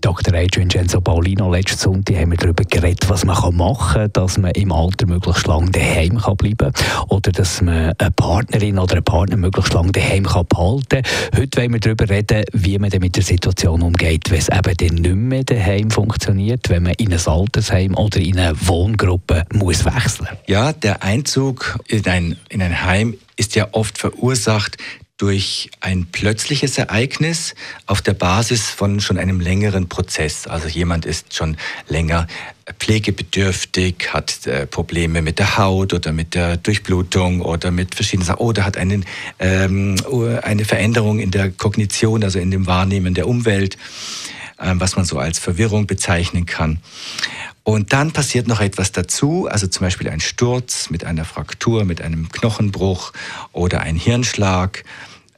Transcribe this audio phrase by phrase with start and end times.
[0.00, 0.34] Dr.
[0.34, 4.50] Adrian Vincenzo Paulino, letzten Sonntag haben wir darüber geredet, was man machen kann, dass man
[4.52, 9.36] im Alter möglichst lange daheim bleiben kann oder dass man eine Partnerin oder einen Partner
[9.36, 11.02] möglichst lange daheim behalten kann.
[11.36, 15.02] Heute wollen wir darüber reden, wie man mit der Situation umgeht, wenn es eben dann
[15.02, 20.28] nicht mehr daheim funktioniert, wenn man in ein Altersheim oder in eine Wohngruppe muss wechseln
[20.46, 24.76] Ja, der Einzug in ein, in ein Heim ist ja oft verursacht
[25.20, 30.46] durch ein plötzliches Ereignis auf der Basis von schon einem längeren Prozess.
[30.46, 32.26] Also jemand ist schon länger
[32.78, 38.38] pflegebedürftig, hat äh, Probleme mit der Haut oder mit der Durchblutung oder mit verschiedenen Sachen
[38.38, 39.04] oder hat einen,
[39.38, 39.96] ähm,
[40.42, 43.76] eine Veränderung in der Kognition, also in dem Wahrnehmen der Umwelt,
[44.56, 46.78] äh, was man so als Verwirrung bezeichnen kann.
[47.62, 52.00] Und dann passiert noch etwas dazu, also zum Beispiel ein Sturz mit einer Fraktur, mit
[52.00, 53.12] einem Knochenbruch
[53.52, 54.84] oder ein Hirnschlag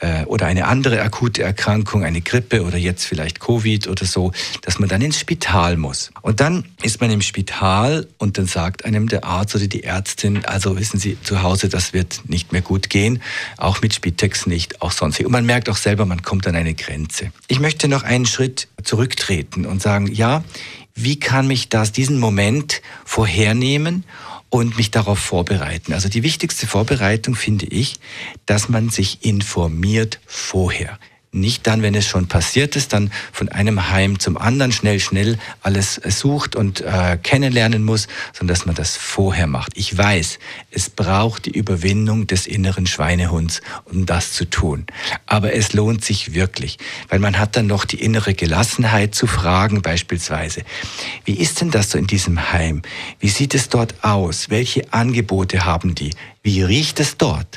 [0.02, 4.78] äh, oder eine andere akute Erkrankung, eine Grippe oder jetzt vielleicht Covid oder so, dass
[4.78, 6.10] man dann ins Spital muss.
[6.22, 10.44] Und dann ist man im Spital und dann sagt einem der Arzt oder die Ärztin,
[10.44, 13.22] also wissen Sie, zu Hause, das wird nicht mehr gut gehen,
[13.56, 15.20] auch mit Spitex nicht, auch sonst.
[15.20, 17.30] Und man merkt auch selber, man kommt an eine Grenze.
[17.46, 20.42] Ich möchte noch einen Schritt zurücktreten und sagen, ja,
[20.94, 24.04] wie kann mich das, diesen Moment vorhernehmen
[24.52, 25.94] und mich darauf vorbereiten.
[25.94, 27.98] Also die wichtigste Vorbereitung finde ich,
[28.44, 30.98] dass man sich informiert vorher.
[31.34, 35.38] Nicht dann, wenn es schon passiert ist, dann von einem Heim zum anderen schnell, schnell
[35.62, 39.72] alles sucht und äh, kennenlernen muss, sondern dass man das vorher macht.
[39.74, 40.38] Ich weiß,
[40.70, 44.84] es braucht die Überwindung des inneren Schweinehunds, um das zu tun.
[45.24, 46.76] Aber es lohnt sich wirklich,
[47.08, 50.64] weil man hat dann noch die innere Gelassenheit zu fragen beispielsweise,
[51.24, 52.82] wie ist denn das so in diesem Heim?
[53.20, 54.50] Wie sieht es dort aus?
[54.50, 56.10] Welche Angebote haben die?
[56.42, 57.56] Wie riecht es dort?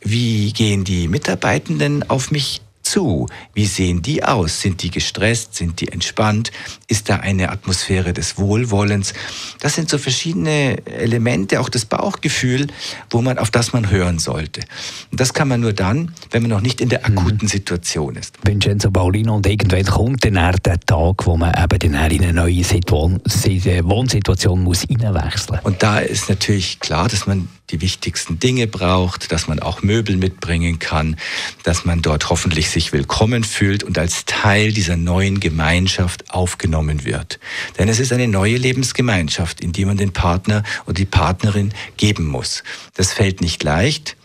[0.00, 3.26] Wie gehen die Mitarbeitenden auf mich zu?
[3.54, 4.60] Wie sehen die aus?
[4.60, 5.54] Sind die gestresst?
[5.54, 6.52] Sind die entspannt?
[6.86, 9.12] Ist da eine Atmosphäre des Wohlwollens?
[9.60, 12.68] Das sind so verschiedene Elemente, auch das Bauchgefühl,
[13.10, 14.62] wo man, auf das man hören sollte.
[15.10, 17.18] Und das kann man nur dann, wenn man noch nicht in der mhm.
[17.18, 18.36] akuten Situation ist.
[18.44, 22.64] Vincenzo Paulino, und irgendwann kommt dann der Tag, wo man eben dann in eine neue
[22.64, 25.64] Situation, Wohnsituation muss hineinwechseln muss.
[25.64, 30.16] Und da ist natürlich klar, dass man die wichtigsten Dinge braucht, dass man auch Möbel
[30.16, 31.16] mitbringen kann,
[31.64, 37.40] dass man dort hoffentlich sich willkommen fühlt und als Teil dieser neuen Gemeinschaft aufgenommen wird.
[37.78, 42.26] Denn es ist eine neue Lebensgemeinschaft, in die man den Partner oder die Partnerin geben
[42.26, 42.62] muss.
[42.94, 44.16] Das fällt nicht leicht.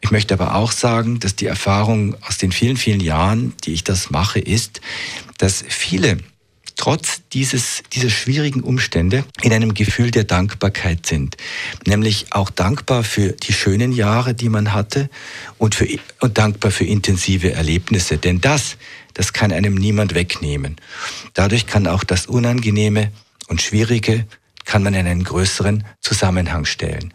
[0.00, 3.84] Ich möchte aber auch sagen, dass die Erfahrung aus den vielen, vielen Jahren, die ich
[3.84, 4.80] das mache, ist,
[5.38, 6.18] dass viele
[6.82, 11.36] trotz dieses, dieser schwierigen Umstände in einem Gefühl der Dankbarkeit sind.
[11.86, 15.08] Nämlich auch dankbar für die schönen Jahre, die man hatte
[15.58, 15.86] und, für,
[16.18, 18.18] und dankbar für intensive Erlebnisse.
[18.18, 18.78] Denn das,
[19.14, 20.74] das kann einem niemand wegnehmen.
[21.34, 23.12] Dadurch kann auch das Unangenehme
[23.46, 24.26] und Schwierige
[24.64, 27.14] kann man in einen größeren Zusammenhang stellen.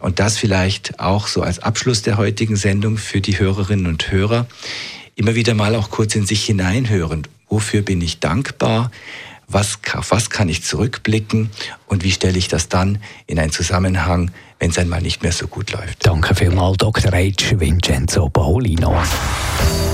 [0.00, 4.48] Und das vielleicht auch so als Abschluss der heutigen Sendung für die Hörerinnen und Hörer.
[5.14, 8.90] Immer wieder mal auch kurz in sich hineinhören wofür bin ich dankbar,
[9.48, 11.50] was, auf was kann ich zurückblicken
[11.86, 15.46] und wie stelle ich das dann in einen Zusammenhang, wenn es einmal nicht mehr so
[15.46, 16.06] gut läuft.
[16.06, 17.12] Danke vielmals, Dr.
[17.12, 17.60] H.
[17.60, 18.96] Vincenzo Paulino.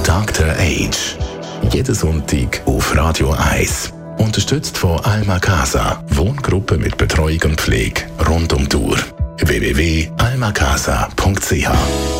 [0.05, 0.47] Dr.
[0.47, 0.91] H.
[1.73, 3.93] Jeden Sonntag auf Radio 1.
[4.19, 6.03] Unterstützt von Alma Casa.
[6.09, 8.97] Wohngruppe mit Betreuung und Pflege rund um Tour.
[9.39, 12.20] www.almacasa.ch